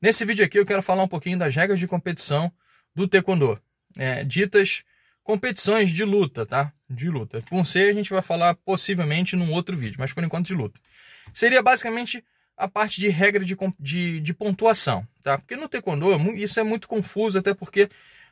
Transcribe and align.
Nesse 0.00 0.24
vídeo 0.26 0.44
aqui 0.44 0.58
eu 0.58 0.66
quero 0.66 0.82
falar 0.82 1.02
um 1.02 1.08
pouquinho 1.08 1.38
das 1.38 1.54
regras 1.54 1.78
de 1.78 1.86
competição 1.86 2.52
do 2.94 3.08
Taekwondo, 3.08 3.58
é, 3.96 4.24
ditas 4.24 4.82
competições 5.22 5.90
de 5.90 6.04
luta, 6.04 6.44
tá? 6.44 6.72
De 6.88 7.08
luta. 7.08 7.42
Com 7.48 7.64
C 7.64 7.88
a 7.88 7.94
gente 7.94 8.10
vai 8.10 8.22
falar 8.22 8.54
possivelmente 8.56 9.34
num 9.34 9.52
outro 9.52 9.76
vídeo, 9.76 9.96
mas 9.98 10.12
por 10.12 10.22
enquanto 10.22 10.46
de 10.46 10.54
luta. 10.54 10.78
Seria 11.32 11.62
basicamente 11.62 12.22
a 12.56 12.68
parte 12.68 13.00
de 13.00 13.08
regra 13.08 13.44
de, 13.44 13.56
de, 13.80 14.20
de 14.20 14.34
pontuação, 14.34 15.06
tá? 15.22 15.38
Porque 15.38 15.56
no 15.56 15.68
Taekwondo 15.68 16.14
isso 16.36 16.60
é 16.60 16.62
muito 16.62 16.86
confuso, 16.86 17.38
até 17.38 17.54
porque 17.54 17.88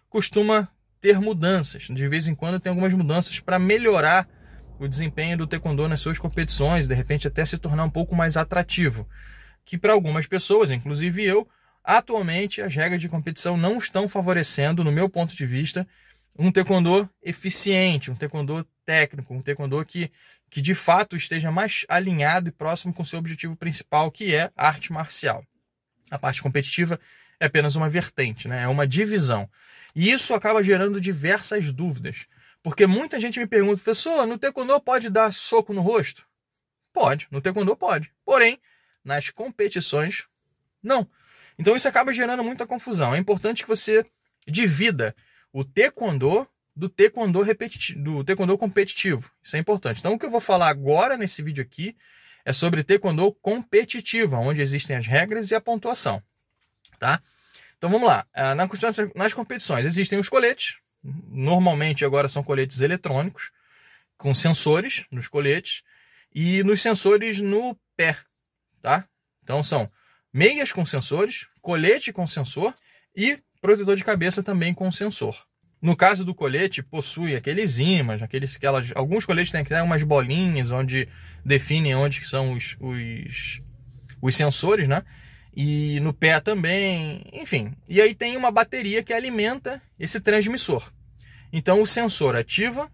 costuma 0.08 0.68
ter 1.00 1.18
mudanças. 1.18 1.84
De 1.84 2.08
vez 2.08 2.28
em 2.28 2.34
quando 2.34 2.60
tem 2.60 2.70
algumas 2.70 2.92
mudanças 2.92 3.40
para 3.40 3.58
melhorar 3.58 4.28
o 4.78 4.86
desempenho 4.86 5.38
do 5.38 5.46
Taekwondo 5.46 5.88
nas 5.88 6.00
suas 6.00 6.18
competições, 6.18 6.86
de 6.86 6.94
repente 6.94 7.26
até 7.26 7.44
se 7.44 7.56
tornar 7.56 7.84
um 7.84 7.90
pouco 7.90 8.14
mais 8.14 8.36
atrativo 8.36 9.08
que 9.64 9.78
para 9.78 9.92
algumas 9.92 10.26
pessoas, 10.26 10.70
inclusive 10.70 11.24
eu, 11.24 11.48
atualmente 11.82 12.62
as 12.62 12.74
regras 12.74 13.00
de 13.00 13.08
competição 13.08 13.56
não 13.56 13.78
estão 13.78 14.08
favorecendo, 14.08 14.84
no 14.84 14.92
meu 14.92 15.08
ponto 15.08 15.34
de 15.34 15.46
vista, 15.46 15.86
um 16.38 16.50
taekwondo 16.50 17.08
eficiente, 17.22 18.10
um 18.10 18.14
taekwondo 18.14 18.66
técnico, 18.84 19.32
um 19.34 19.42
taekwondo 19.42 19.84
que, 19.84 20.10
que 20.50 20.60
de 20.60 20.74
fato 20.74 21.16
esteja 21.16 21.50
mais 21.50 21.84
alinhado 21.88 22.48
e 22.48 22.52
próximo 22.52 22.92
com 22.92 23.04
seu 23.04 23.18
objetivo 23.18 23.56
principal, 23.56 24.10
que 24.10 24.34
é 24.34 24.50
a 24.56 24.68
arte 24.68 24.92
marcial. 24.92 25.44
A 26.10 26.18
parte 26.18 26.42
competitiva 26.42 26.98
é 27.38 27.46
apenas 27.46 27.76
uma 27.76 27.88
vertente, 27.88 28.48
né? 28.48 28.62
é 28.64 28.68
uma 28.68 28.86
divisão. 28.86 29.48
E 29.94 30.10
isso 30.10 30.34
acaba 30.34 30.62
gerando 30.62 31.00
diversas 31.00 31.72
dúvidas. 31.72 32.26
Porque 32.62 32.86
muita 32.86 33.20
gente 33.20 33.38
me 33.38 33.46
pergunta, 33.46 33.76
professor, 33.76 34.26
no 34.26 34.38
taekwondo 34.38 34.80
pode 34.80 35.10
dar 35.10 35.32
soco 35.32 35.72
no 35.72 35.82
rosto? 35.82 36.26
Pode, 36.92 37.28
no 37.30 37.40
taekwondo 37.40 37.76
pode. 37.76 38.10
Porém, 38.24 38.58
nas 39.04 39.30
competições, 39.30 40.24
não. 40.82 41.08
Então 41.58 41.76
isso 41.76 41.86
acaba 41.88 42.12
gerando 42.12 42.42
muita 42.42 42.66
confusão. 42.66 43.14
É 43.14 43.18
importante 43.18 43.62
que 43.62 43.68
você 43.68 44.04
divida 44.46 45.14
o 45.52 45.64
taekwondo 45.64 46.48
do 46.76 46.88
taekwondo 46.88 47.40
repetitivo, 47.42 48.00
do 48.02 48.24
taekwondo 48.24 48.58
competitivo. 48.58 49.30
Isso 49.42 49.56
é 49.56 49.58
importante. 49.58 50.00
Então 50.00 50.14
o 50.14 50.18
que 50.18 50.26
eu 50.26 50.30
vou 50.30 50.40
falar 50.40 50.68
agora 50.68 51.16
nesse 51.16 51.42
vídeo 51.42 51.62
aqui 51.62 51.96
é 52.44 52.52
sobre 52.52 52.82
taekwondo 52.82 53.32
competitivo, 53.34 54.36
onde 54.36 54.60
existem 54.60 54.96
as 54.96 55.06
regras 55.06 55.50
e 55.50 55.54
a 55.54 55.60
pontuação, 55.60 56.22
tá? 56.98 57.22
Então 57.78 57.88
vamos 57.90 58.08
lá. 58.08 58.26
Ah, 58.34 58.54
nas 58.54 59.32
competições 59.32 59.86
existem 59.86 60.18
os 60.18 60.28
coletes. 60.28 60.76
Normalmente 61.02 62.04
agora 62.04 62.28
são 62.28 62.42
coletes 62.42 62.80
eletrônicos 62.80 63.50
com 64.16 64.34
sensores 64.34 65.04
nos 65.10 65.28
coletes 65.28 65.82
e 66.34 66.62
nos 66.62 66.80
sensores 66.80 67.40
no 67.40 67.78
pé, 67.96 68.16
tá? 68.84 69.08
Então 69.42 69.64
são 69.64 69.90
meias 70.30 70.70
com 70.70 70.84
sensores, 70.84 71.46
colete 71.62 72.12
com 72.12 72.26
sensor 72.26 72.74
e 73.16 73.38
protetor 73.62 73.96
de 73.96 74.04
cabeça 74.04 74.42
também 74.42 74.74
com 74.74 74.92
sensor. 74.92 75.34
No 75.80 75.96
caso 75.96 76.22
do 76.22 76.34
colete, 76.34 76.82
possui 76.82 77.34
aqueles 77.34 77.78
ímãs, 77.78 78.22
aqueles, 78.22 78.56
aquelas, 78.56 78.92
alguns 78.94 79.24
coletes 79.24 79.50
têm 79.50 79.62
até 79.62 79.82
umas 79.82 80.02
bolinhas 80.02 80.70
onde 80.70 81.08
definem 81.42 81.94
onde 81.94 82.26
são 82.26 82.52
os, 82.52 82.76
os, 82.78 83.62
os 84.20 84.36
sensores, 84.36 84.86
né? 84.86 85.02
E 85.56 85.98
no 86.00 86.12
pé 86.12 86.40
também, 86.40 87.24
enfim. 87.32 87.74
E 87.88 88.02
aí 88.02 88.14
tem 88.14 88.36
uma 88.36 88.50
bateria 88.50 89.02
que 89.02 89.14
alimenta 89.14 89.80
esse 89.98 90.20
transmissor. 90.20 90.92
Então 91.50 91.80
o 91.80 91.86
sensor 91.86 92.36
ativa 92.36 92.90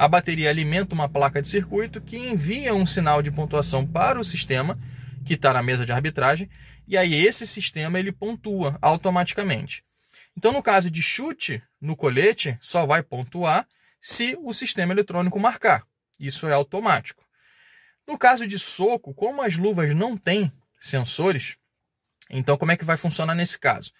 a 0.00 0.08
bateria 0.08 0.48
alimenta 0.48 0.94
uma 0.94 1.10
placa 1.10 1.42
de 1.42 1.48
circuito 1.48 2.00
que 2.00 2.16
envia 2.16 2.74
um 2.74 2.86
sinal 2.86 3.20
de 3.20 3.30
pontuação 3.30 3.86
para 3.86 4.18
o 4.18 4.24
sistema 4.24 4.78
que 5.26 5.34
está 5.34 5.52
na 5.52 5.62
mesa 5.62 5.84
de 5.84 5.92
arbitragem 5.92 6.48
e 6.88 6.96
aí 6.96 7.12
esse 7.12 7.46
sistema 7.46 7.98
ele 7.98 8.10
pontua 8.10 8.78
automaticamente. 8.80 9.84
Então, 10.34 10.54
no 10.54 10.62
caso 10.62 10.90
de 10.90 11.02
chute 11.02 11.62
no 11.78 11.94
colete, 11.94 12.58
só 12.62 12.86
vai 12.86 13.02
pontuar 13.02 13.68
se 14.00 14.38
o 14.42 14.54
sistema 14.54 14.94
eletrônico 14.94 15.38
marcar. 15.38 15.84
Isso 16.18 16.48
é 16.48 16.52
automático. 16.54 17.22
No 18.08 18.16
caso 18.16 18.46
de 18.46 18.58
soco, 18.58 19.12
como 19.12 19.42
as 19.42 19.58
luvas 19.58 19.94
não 19.94 20.16
têm 20.16 20.50
sensores, 20.78 21.58
então 22.30 22.56
como 22.56 22.72
é 22.72 22.76
que 22.78 22.86
vai 22.86 22.96
funcionar 22.96 23.34
nesse 23.34 23.58
caso? 23.58 23.92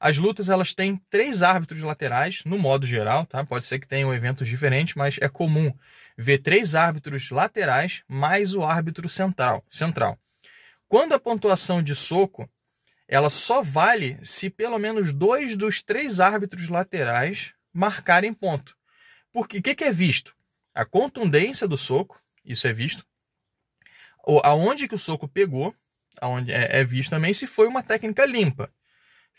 As 0.00 0.16
lutas 0.16 0.48
elas 0.48 0.72
têm 0.72 1.00
três 1.10 1.42
árbitros 1.42 1.82
laterais, 1.82 2.42
no 2.44 2.56
modo 2.56 2.86
geral, 2.86 3.26
tá? 3.26 3.44
Pode 3.44 3.64
ser 3.64 3.80
que 3.80 3.88
tenham 3.88 4.14
eventos 4.14 4.46
diferentes, 4.46 4.94
mas 4.94 5.16
é 5.20 5.28
comum 5.28 5.74
ver 6.16 6.38
três 6.38 6.74
árbitros 6.74 7.30
laterais 7.30 8.02
mais 8.06 8.54
o 8.54 8.62
árbitro 8.62 9.08
central. 9.08 9.64
central. 9.68 10.16
Quando 10.88 11.14
a 11.14 11.18
pontuação 11.18 11.82
de 11.82 11.94
soco, 11.94 12.48
ela 13.08 13.28
só 13.28 13.62
vale 13.62 14.18
se 14.22 14.48
pelo 14.48 14.78
menos 14.78 15.12
dois 15.12 15.56
dos 15.56 15.82
três 15.82 16.20
árbitros 16.20 16.68
laterais 16.68 17.52
marcarem 17.72 18.32
ponto. 18.32 18.76
Porque 19.32 19.58
o 19.58 19.62
que, 19.62 19.74
que 19.74 19.84
é 19.84 19.92
visto? 19.92 20.34
A 20.74 20.84
contundência 20.84 21.66
do 21.66 21.76
soco, 21.76 22.20
isso 22.44 22.68
é 22.68 22.72
visto. 22.72 23.04
Aonde 24.44 24.86
que 24.86 24.94
o 24.94 24.98
soco 24.98 25.26
pegou, 25.26 25.74
aonde 26.20 26.52
é, 26.52 26.80
é 26.80 26.84
visto 26.84 27.10
também 27.10 27.34
se 27.34 27.46
foi 27.46 27.66
uma 27.66 27.82
técnica 27.82 28.24
limpa. 28.24 28.72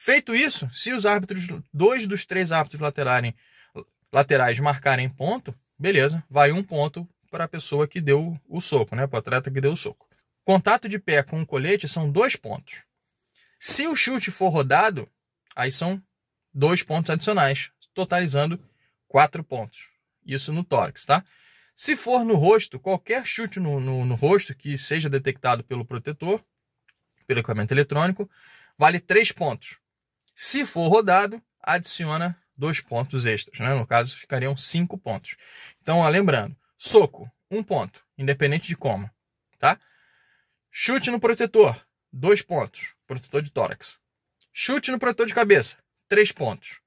Feito 0.02 0.34
isso, 0.34 0.72
se 0.74 0.94
os 0.94 1.06
árbitros, 1.06 1.46
dois 1.74 2.08
dos 2.08 2.26
três 2.26 2.54
árbitros 2.54 2.80
laterarem, 2.80 3.36
laterais 4.14 4.58
marcarem 4.58 5.10
ponto, 5.10 5.54
beleza, 5.78 6.24
vai 6.30 6.54
um 6.54 6.64
ponto 6.64 7.06
para 7.30 7.44
a 7.44 7.48
pessoa 7.50 7.86
que 7.86 8.00
deu 8.00 8.40
o 8.48 8.62
soco, 8.62 8.96
né? 8.96 9.06
Para 9.06 9.18
o 9.18 9.20
atleta 9.20 9.52
que 9.52 9.60
deu 9.60 9.74
o 9.74 9.78
soco. 9.78 10.08
Contato 10.46 10.88
de 10.88 10.98
pé 10.98 11.22
com 11.22 11.42
o 11.42 11.46
colete 11.46 11.86
são 11.86 12.10
dois 12.10 12.38
pontos. 12.38 12.84
Se 13.60 13.88
o 13.88 13.96
chute 13.96 14.32
for 14.32 14.48
rodado, 14.48 15.06
aí 15.54 15.70
são 15.70 16.02
dois 16.54 16.82
pontos 16.82 17.10
adicionais, 17.10 17.70
totalizando 17.94 18.58
quatro 19.06 19.44
pontos. 19.44 19.90
Isso 20.26 20.54
no 20.54 20.64
tórax, 20.64 21.04
tá? 21.04 21.26
Se 21.76 21.98
for 21.98 22.24
no 22.24 22.36
rosto, 22.36 22.80
qualquer 22.80 23.26
chute 23.26 23.60
no, 23.60 23.82
no, 23.82 24.06
no 24.06 24.16
rosto 24.16 24.56
que 24.56 24.78
seja 24.78 25.10
detectado 25.10 25.62
pelo 25.62 25.84
protetor, 25.84 26.42
pelo 27.28 27.42
equipamento 27.42 27.74
eletrônico, 27.74 28.30
vale 28.78 28.98
três 29.02 29.34
pontos. 29.34 29.78
Se 30.42 30.66
for 30.66 30.88
rodado, 30.88 31.44
adiciona 31.62 32.42
dois 32.56 32.80
pontos 32.80 33.26
extras. 33.26 33.60
Né? 33.60 33.76
No 33.76 33.86
caso, 33.86 34.16
ficariam 34.16 34.56
cinco 34.56 34.98
pontos. 34.98 35.36
Então, 35.82 35.98
ó, 35.98 36.08
lembrando, 36.08 36.56
soco, 36.78 37.30
um 37.52 37.62
ponto, 37.62 38.02
independente 38.18 38.66
de 38.66 38.76
como. 38.78 39.12
Tá? 39.58 39.78
Chute 40.72 41.12
no 41.12 41.20
protetor, 41.20 41.76
dois 42.10 42.42
pontos, 42.42 42.96
protetor 43.06 43.42
de 43.42 43.52
tórax. 43.52 44.00
Chute 44.54 44.92
no 44.92 44.98
protetor 44.98 45.28
de 45.28 45.34
cabeça, 45.34 45.76
três 46.08 46.32
pontos. 46.32 46.80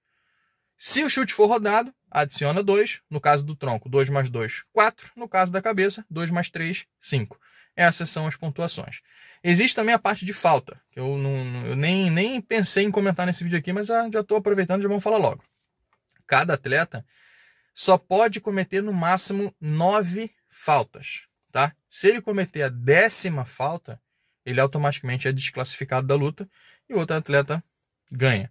Se 0.78 1.04
o 1.04 1.10
chute 1.10 1.34
for 1.34 1.46
rodado, 1.46 1.94
adiciona 2.10 2.62
dois. 2.62 3.02
No 3.10 3.20
caso 3.20 3.44
do 3.44 3.54
tronco, 3.54 3.86
dois 3.86 4.08
mais 4.08 4.30
dois, 4.30 4.64
quatro. 4.72 5.12
No 5.14 5.28
caso 5.28 5.52
da 5.52 5.60
cabeça, 5.60 6.06
dois 6.08 6.30
mais 6.30 6.48
três, 6.48 6.86
cinco. 6.98 7.38
Essas 7.76 8.10
são 8.10 8.26
as 8.26 8.36
pontuações. 8.36 9.00
Existe 9.42 9.74
também 9.74 9.94
a 9.94 9.98
parte 9.98 10.24
de 10.24 10.32
falta, 10.32 10.80
que 10.90 11.00
eu, 11.00 11.16
não, 11.16 11.66
eu 11.66 11.74
nem, 11.74 12.10
nem 12.10 12.40
pensei 12.40 12.84
em 12.84 12.90
comentar 12.90 13.26
nesse 13.26 13.42
vídeo 13.42 13.58
aqui, 13.58 13.72
mas 13.72 13.88
já 13.88 14.06
estou 14.08 14.36
aproveitando 14.36 14.80
e 14.80 14.82
já 14.82 14.88
vamos 14.88 15.02
falar 15.02 15.18
logo. 15.18 15.42
Cada 16.26 16.54
atleta 16.54 17.04
só 17.74 17.98
pode 17.98 18.40
cometer 18.40 18.82
no 18.82 18.92
máximo 18.92 19.54
nove 19.60 20.30
faltas. 20.48 21.22
Tá? 21.50 21.74
Se 21.88 22.08
ele 22.08 22.22
cometer 22.22 22.62
a 22.62 22.68
décima 22.68 23.44
falta, 23.44 24.00
ele 24.44 24.60
automaticamente 24.60 25.28
é 25.28 25.32
desclassificado 25.32 26.06
da 26.06 26.14
luta 26.14 26.48
e 26.88 26.94
o 26.94 26.98
outro 26.98 27.16
atleta 27.16 27.62
ganha. 28.10 28.50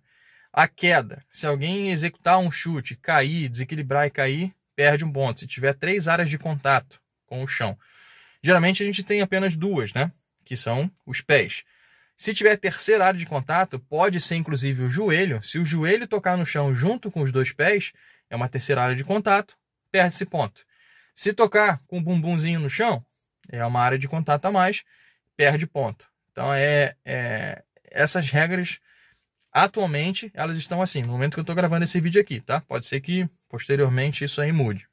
A 0.52 0.68
queda, 0.68 1.24
se 1.30 1.48
alguém 1.48 1.92
executar 1.92 2.38
um 2.38 2.52
chute, 2.52 2.96
cair, 2.96 3.48
desequilibrar 3.48 4.06
e 4.06 4.12
cair, 4.12 4.54
perde 4.76 5.06
um 5.06 5.12
ponto. 5.12 5.40
Se 5.40 5.48
tiver 5.48 5.74
três 5.74 6.08
áreas 6.08 6.30
de 6.30 6.38
contato 6.38 7.02
com 7.26 7.42
o 7.42 7.48
chão, 7.48 7.78
Geralmente 8.44 8.82
a 8.82 8.86
gente 8.86 9.04
tem 9.04 9.22
apenas 9.22 9.56
duas, 9.56 9.94
né? 9.94 10.12
Que 10.44 10.58
são 10.58 10.92
os 11.06 11.22
pés. 11.22 11.64
Se 12.18 12.34
tiver 12.34 12.56
terceira 12.58 13.06
área 13.06 13.20
de 13.20 13.26
contato, 13.26 13.80
pode 13.80 14.22
ser 14.22 14.36
inclusive 14.36 14.84
o 14.84 14.90
joelho. 14.90 15.42
Se 15.44 15.58
o 15.58 15.66
joelho 15.66 16.08
tocar 16.08 16.38
no 16.38 16.46
chão 16.46 16.76
junto 16.76 17.10
com 17.10 17.22
os 17.22 17.32
dois 17.32 17.52
pés, 17.52 17.92
é 18.30 18.36
uma 18.36 18.48
terceira 18.50 18.84
área 18.84 18.96
de 18.96 19.04
contato, 19.04 19.56
perde-se 19.92 20.26
ponto. 20.26 20.62
Se 21.16 21.34
tocar 21.34 21.82
com 21.88 21.98
o 21.98 22.02
bumbumzinho 22.02 22.60
no 22.60 22.70
chão, 22.70 23.04
é 23.50 23.66
uma 23.66 23.82
área 23.82 23.98
de 23.98 24.08
contato 24.08 24.46
a 24.46 24.52
mais, 24.52 24.84
perde 25.36 25.66
ponto. 25.68 26.08
Então 26.32 26.54
é, 26.54 26.96
é 27.04 27.64
essas 27.92 28.30
regras 28.30 28.80
atualmente 29.52 30.32
elas 30.34 30.58
estão 30.58 30.82
assim, 30.82 31.02
no 31.02 31.10
momento 31.10 31.34
que 31.34 31.40
eu 31.40 31.44
estou 31.44 31.56
gravando 31.56 31.84
esse 31.84 32.00
vídeo 32.00 32.22
aqui, 32.22 32.40
tá? 32.40 32.62
Pode 32.62 32.86
ser 32.86 33.02
que 33.02 33.28
posteriormente 33.50 34.24
isso 34.24 34.42
aí 34.42 34.52
mude. 34.52 34.88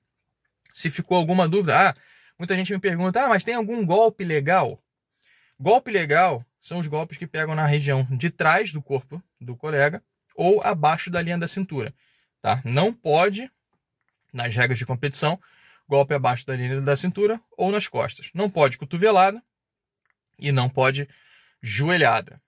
Se 0.74 0.90
ficou 0.90 1.16
alguma 1.16 1.48
dúvida, 1.48 1.90
ah, 1.90 1.94
Muita 2.38 2.54
gente 2.54 2.72
me 2.72 2.78
pergunta: 2.78 3.24
ah, 3.24 3.28
mas 3.28 3.42
tem 3.42 3.54
algum 3.54 3.84
golpe 3.84 4.24
legal? 4.24 4.80
Golpe 5.58 5.90
legal 5.90 6.44
são 6.60 6.78
os 6.78 6.86
golpes 6.86 7.18
que 7.18 7.26
pegam 7.26 7.54
na 7.54 7.66
região 7.66 8.06
de 8.10 8.30
trás 8.30 8.72
do 8.72 8.80
corpo 8.80 9.22
do 9.40 9.56
colega 9.56 10.02
ou 10.34 10.62
abaixo 10.62 11.10
da 11.10 11.20
linha 11.20 11.38
da 11.38 11.48
cintura. 11.48 11.92
Tá? 12.40 12.62
Não 12.64 12.92
pode, 12.92 13.50
nas 14.32 14.54
regras 14.54 14.78
de 14.78 14.86
competição, 14.86 15.40
golpe 15.88 16.14
abaixo 16.14 16.46
da 16.46 16.54
linha 16.54 16.80
da 16.80 16.96
cintura 16.96 17.40
ou 17.56 17.72
nas 17.72 17.88
costas. 17.88 18.30
Não 18.32 18.48
pode 18.48 18.78
cotovelada 18.78 19.42
e 20.38 20.52
não 20.52 20.68
pode 20.68 21.08
joelhada. 21.60 22.40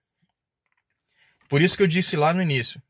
Por 1.49 1.61
isso 1.61 1.77
que 1.77 1.83
eu 1.83 1.89
disse 1.89 2.17
lá 2.17 2.33
no 2.33 2.41
início, 2.41 2.81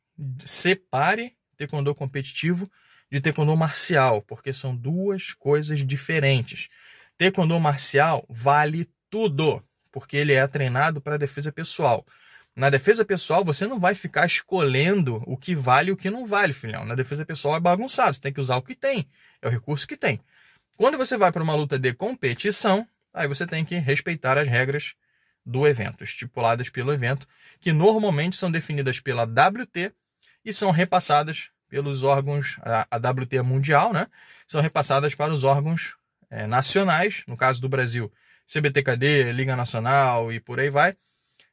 separe 0.45 1.35
taekwondo 1.57 1.95
competitivo 1.95 2.71
de 3.11 3.21
taekwondo 3.21 3.57
marcial, 3.57 4.21
porque 4.23 4.53
são 4.53 4.77
duas 4.77 5.33
coisas 5.33 5.85
diferentes. 5.87 6.69
Taekwondo 7.21 7.61
marcial 7.61 8.25
vale 8.31 8.89
tudo, 9.11 9.63
porque 9.93 10.17
ele 10.17 10.33
é 10.33 10.47
treinado 10.47 11.03
para 11.03 11.19
defesa 11.19 11.53
pessoal. 11.53 12.07
Na 12.57 12.71
defesa 12.71 13.05
pessoal, 13.05 13.45
você 13.45 13.67
não 13.67 13.79
vai 13.79 13.95
ficar 13.95 14.25
escolhendo 14.25 15.23
o 15.27 15.37
que 15.37 15.55
vale 15.55 15.91
e 15.91 15.93
o 15.93 15.99
que 15.99 16.09
não 16.09 16.27
vale, 16.27 16.55
filhão. 16.55 16.87
Na 16.87 16.95
defesa 16.95 17.27
pessoal 17.27 17.57
é 17.57 17.61
bagunçado, 17.61 18.15
você 18.15 18.23
tem 18.23 18.33
que 18.33 18.41
usar 18.41 18.57
o 18.57 18.63
que 18.63 18.75
tem, 18.75 19.07
é 19.43 19.49
o 19.49 19.51
recurso 19.51 19.87
que 19.87 19.99
tem. 19.99 20.19
Quando 20.79 20.97
você 20.97 21.19
vai 21.19 21.31
para 21.31 21.43
uma 21.43 21.55
luta 21.55 21.79
de 21.79 21.93
competição, 21.93 22.89
aí 23.13 23.29
você 23.29 23.47
tem 23.47 23.67
que 23.67 23.75
respeitar 23.75 24.39
as 24.39 24.49
regras 24.49 24.95
do 25.45 25.69
evento, 25.69 26.03
estipuladas 26.03 26.71
pelo 26.71 26.91
evento, 26.91 27.29
que 27.61 27.71
normalmente 27.71 28.39
são 28.39 28.51
definidas 28.51 28.99
pela 28.99 29.25
WT 29.25 29.93
e 30.43 30.55
são 30.55 30.71
repassadas 30.71 31.51
pelos 31.69 32.03
órgãos, 32.03 32.57
a, 32.63 32.87
a 32.91 32.97
WT 32.97 33.43
mundial, 33.43 33.93
né? 33.93 34.07
São 34.47 34.63
repassadas 34.63 35.15
para 35.15 35.35
os 35.35 35.45
órgãos 35.45 36.00
é, 36.31 36.47
nacionais, 36.47 37.23
no 37.27 37.37
caso 37.37 37.61
do 37.61 37.69
Brasil, 37.69 38.11
CBTKD, 38.47 39.33
Liga 39.33 39.57
Nacional 39.57 40.33
e 40.33 40.41
por 40.41 40.61
aí 40.61 40.71
vai, 40.71 40.97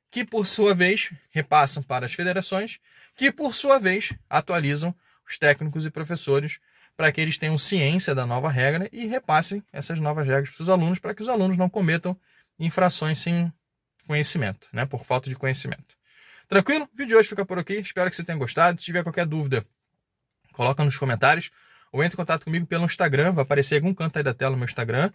que 0.09 0.23
por 0.23 0.45
sua 0.47 0.73
vez 0.73 1.11
repassam 1.29 1.83
para 1.83 2.05
as 2.05 2.13
federações, 2.13 2.79
que 3.15 3.31
por 3.31 3.53
sua 3.53 3.79
vez 3.79 4.13
atualizam 4.29 4.95
os 5.27 5.37
técnicos 5.37 5.85
e 5.85 5.91
professores 5.91 6.59
para 6.95 7.11
que 7.11 7.21
eles 7.21 7.37
tenham 7.37 7.57
ciência 7.57 8.15
da 8.15 8.25
nova 8.25 8.49
regra 8.49 8.89
e 8.91 9.05
repassem 9.05 9.63
essas 9.71 9.99
novas 9.99 10.25
regras 10.25 10.49
para 10.49 10.63
os 10.63 10.69
alunos, 10.69 10.97
para 10.97 11.13
que 11.13 11.21
os 11.21 11.27
alunos 11.27 11.57
não 11.57 11.69
cometam 11.69 12.17
infrações 12.57 13.19
sem 13.19 13.53
conhecimento, 14.07 14.67
né? 14.73 14.85
Por 14.85 15.05
falta 15.05 15.29
de 15.29 15.35
conhecimento. 15.35 15.95
Tranquilo? 16.47 16.85
O 16.85 16.97
vídeo 16.97 17.09
de 17.09 17.15
hoje 17.15 17.29
fica 17.29 17.45
por 17.45 17.59
aqui. 17.59 17.75
Espero 17.75 18.09
que 18.09 18.15
você 18.15 18.23
tenha 18.23 18.37
gostado. 18.37 18.79
Se 18.79 18.85
tiver 18.85 19.03
qualquer 19.03 19.25
dúvida, 19.25 19.65
coloca 20.53 20.83
nos 20.83 20.97
comentários 20.97 21.51
ou 21.91 22.03
entre 22.03 22.15
em 22.15 22.17
contato 22.17 22.45
comigo 22.45 22.65
pelo 22.65 22.85
Instagram. 22.85 23.31
Vai 23.31 23.43
aparecer 23.43 23.75
algum 23.75 23.93
canto 23.93 24.17
aí 24.17 24.23
da 24.23 24.33
tela 24.33 24.51
no 24.51 24.57
meu 24.57 24.65
Instagram. 24.65 25.11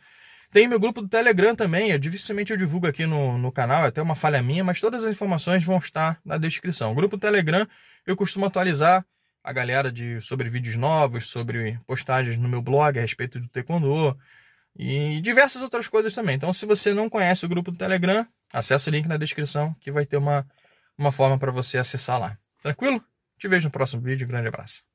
Tem 0.51 0.69
meu 0.69 0.79
grupo 0.79 1.01
do 1.01 1.09
Telegram 1.09 1.55
também. 1.55 1.91
Eu, 1.91 1.99
dificilmente 1.99 2.53
eu 2.53 2.59
divulgo 2.59 2.87
aqui 2.87 3.07
no, 3.07 3.39
no 3.39 3.51
canal, 3.51 3.85
é 3.85 3.89
até 3.89 4.03
uma 4.03 4.15
falha 4.15 4.43
minha, 4.43 4.63
mas 4.63 4.81
todas 4.81 5.03
as 5.03 5.11
informações 5.11 5.65
vão 5.65 5.79
estar 5.79 6.21
na 6.25 6.37
descrição. 6.37 6.93
O 6.93 6.95
grupo 6.95 7.17
Telegram 7.17 7.67
eu 8.07 8.17
costumo 8.17 8.47
atualizar 8.47 9.05
a 9.43 9.53
galera 9.53 9.91
de, 9.91 10.21
sobre 10.21 10.49
vídeos 10.49 10.77
novos, 10.77 11.27
sobre 11.27 11.79
postagens 11.87 12.37
no 12.37 12.49
meu 12.49 12.63
blog 12.63 12.99
a 12.99 13.03
respeito 13.03 13.41
do 13.41 13.49
Taekwondo 13.49 14.17
e 14.77 15.21
diversas 15.21 15.63
outras 15.63 15.89
coisas 15.89 16.15
também. 16.15 16.37
Então, 16.37 16.53
se 16.53 16.65
você 16.67 16.95
não 16.95 17.09
conhece 17.09 17.45
o 17.45 17.49
grupo 17.49 17.71
do 17.71 17.79
Telegram, 17.79 18.27
acesse 18.53 18.89
o 18.89 18.93
link 18.93 19.07
na 19.07 19.17
descrição 19.17 19.75
que 19.81 19.91
vai 19.91 20.07
ter 20.07 20.17
uma, 20.17 20.47
uma 20.97 21.13
forma 21.13 21.39
para 21.39 21.51
você 21.51 21.79
acessar 21.79 22.21
lá. 22.21 22.39
Tranquilo? 22.63 23.03
Te 23.39 23.49
vejo 23.49 23.67
no 23.67 23.73
próximo 23.73 24.03
vídeo. 24.03 24.27
Grande 24.27 24.49
abraço. 24.49 24.92